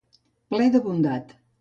[0.55, 1.41] Ple de bondat.